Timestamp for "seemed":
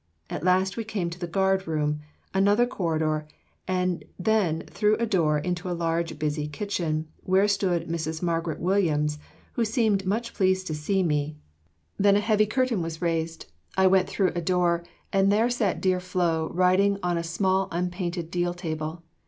9.63-10.07